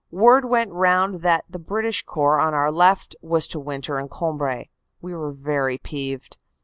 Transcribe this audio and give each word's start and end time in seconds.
Word 0.09 0.45
went 0.45 0.71
round 0.71 1.21
that 1.21 1.45
the 1.47 1.59
British 1.59 2.01
Corps 2.03 2.39
on 2.39 2.55
our 2.55 2.71
left 2.71 3.15
was 3.21 3.47
to 3.49 3.59
winter 3.59 3.99
in 3.99 4.09
Cambrai 4.09 4.63
we 4.99 5.13
were 5.13 5.31
very 5.31 5.77
peeved. 5.77 6.37